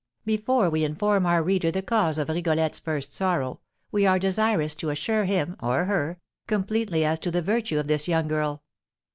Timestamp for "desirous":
4.17-4.73